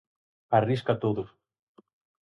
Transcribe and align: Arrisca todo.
Arrisca 0.57 0.93
todo. 1.03 1.23